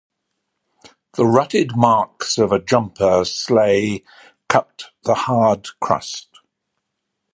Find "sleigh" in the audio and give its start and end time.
3.23-4.03